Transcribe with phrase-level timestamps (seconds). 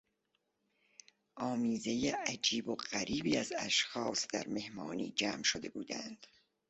[1.35, 6.27] آمیزهی عجیب و غریبی از اشخاص در مهمانی جمع شده بودند.